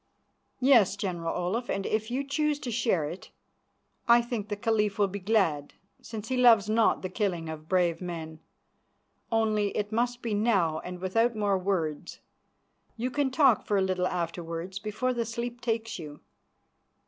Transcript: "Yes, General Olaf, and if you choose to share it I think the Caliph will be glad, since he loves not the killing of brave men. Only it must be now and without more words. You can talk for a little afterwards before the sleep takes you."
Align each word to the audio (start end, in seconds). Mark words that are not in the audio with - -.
"Yes, 0.59 0.95
General 0.95 1.37
Olaf, 1.37 1.69
and 1.69 1.85
if 1.85 2.09
you 2.09 2.23
choose 2.23 2.57
to 2.61 2.71
share 2.71 3.05
it 3.07 3.29
I 4.07 4.19
think 4.19 4.49
the 4.49 4.55
Caliph 4.55 4.97
will 4.97 5.07
be 5.07 5.19
glad, 5.19 5.75
since 6.01 6.29
he 6.29 6.37
loves 6.37 6.67
not 6.67 7.03
the 7.03 7.07
killing 7.09 7.49
of 7.49 7.69
brave 7.69 8.01
men. 8.01 8.39
Only 9.31 9.69
it 9.77 9.91
must 9.91 10.23
be 10.23 10.33
now 10.33 10.79
and 10.79 10.97
without 10.99 11.35
more 11.35 11.59
words. 11.59 12.19
You 12.97 13.11
can 13.11 13.29
talk 13.29 13.67
for 13.67 13.77
a 13.77 13.81
little 13.83 14.07
afterwards 14.07 14.79
before 14.79 15.13
the 15.13 15.23
sleep 15.23 15.61
takes 15.61 15.99
you." 15.99 16.19